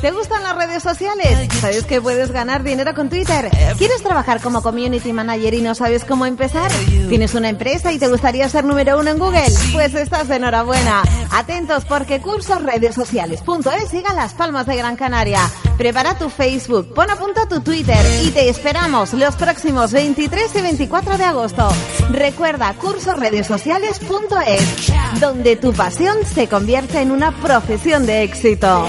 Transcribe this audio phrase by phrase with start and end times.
[0.00, 1.48] ¿Te gustan las redes sociales?
[1.60, 3.48] ¿Sabes que puedes ganar dinero con Twitter?
[3.78, 6.72] ¿Quieres trabajar como community manager y no sabes cómo empezar?
[7.08, 9.52] ¿Tienes una empresa y te gustaría ser número uno en Google?
[9.72, 11.02] Pues estás de enhorabuena.
[11.30, 15.48] Atentos porque cursosredesociales.es siga las palmas de Gran Canaria.
[15.76, 20.62] Prepara tu Facebook, pon a punto tu Twitter y te esperamos los próximos 23 y
[20.62, 21.68] 24 de agosto.
[22.10, 28.88] Recuerda cursosredesociales.es, donde tu pasión se convierte en una profesión de éxito.